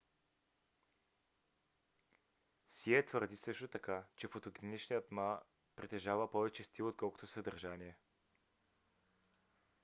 [2.67, 5.39] сие твърди също така че фотогеничният ма
[5.75, 7.97] притежава повече стил отколкото съдържание